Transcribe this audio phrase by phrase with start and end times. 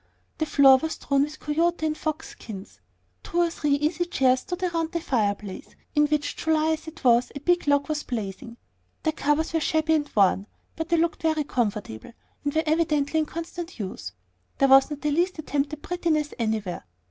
[0.39, 2.79] The floor was strewn with coyote and fox skins.
[3.21, 7.31] Two or three easy chairs stood around the fireplace, in which, July as it was,
[7.35, 8.57] a big log was blazing.
[9.03, 13.77] Their covers were shabby and worn; but they looked comfortable, and were evidently in constant
[13.77, 14.11] use.
[14.57, 16.87] There was not the least attempt at prettiness anywhere.